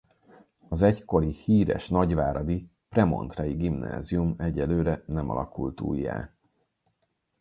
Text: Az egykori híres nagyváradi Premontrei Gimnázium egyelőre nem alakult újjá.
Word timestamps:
Az 0.67 0.81
egykori 0.81 1.31
híres 1.31 1.89
nagyváradi 1.89 2.69
Premontrei 2.89 3.53
Gimnázium 3.53 4.35
egyelőre 4.37 5.03
nem 5.05 5.29
alakult 5.29 5.81
újjá. 5.81 6.33